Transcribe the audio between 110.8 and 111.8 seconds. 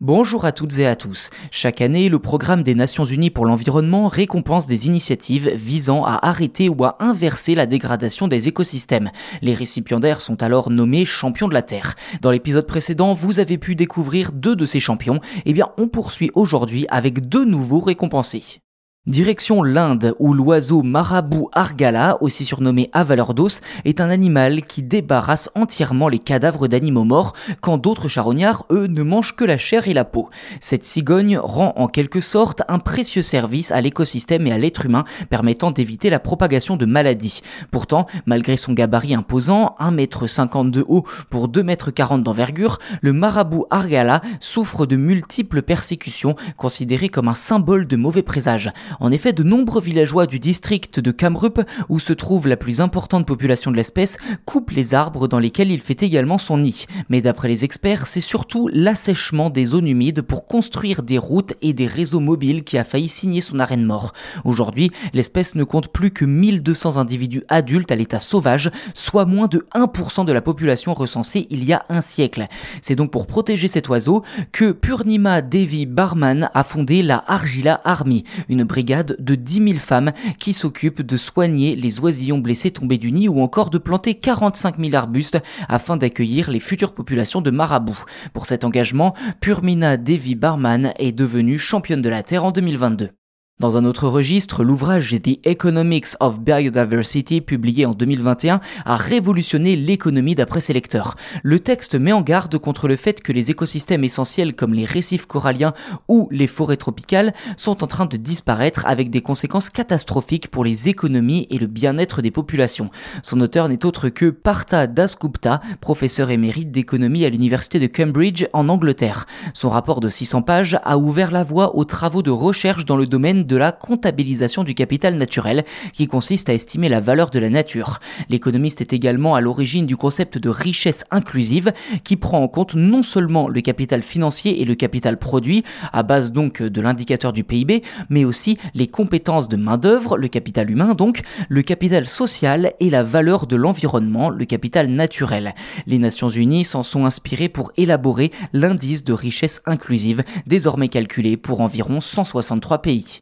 économies et le